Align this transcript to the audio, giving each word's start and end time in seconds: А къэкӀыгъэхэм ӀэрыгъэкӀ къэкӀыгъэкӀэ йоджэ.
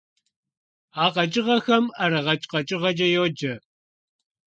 А 1.03 1.05
къэкӀыгъэхэм 1.13 1.85
ӀэрыгъэкӀ 1.97 2.45
къэкӀыгъэкӀэ 2.51 3.07
йоджэ. 3.13 3.53